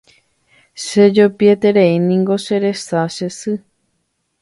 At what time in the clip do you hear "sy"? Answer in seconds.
3.39-3.53